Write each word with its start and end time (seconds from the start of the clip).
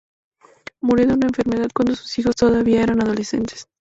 Murió 0.81 1.05
de 1.05 1.13
una 1.13 1.27
enfermedad 1.27 1.69
cuando 1.75 1.95
sus 1.95 2.17
hijos 2.17 2.35
todavía 2.35 2.81
eran 2.81 3.03
adolescentes. 3.03 3.67